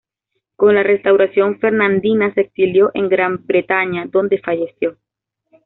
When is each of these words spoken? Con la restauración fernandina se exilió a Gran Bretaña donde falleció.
Con 0.55 0.73
la 0.73 0.81
restauración 0.81 1.59
fernandina 1.59 2.33
se 2.33 2.41
exilió 2.41 2.87
a 2.87 3.01
Gran 3.07 3.45
Bretaña 3.45 4.07
donde 4.07 4.39
falleció. 4.39 4.97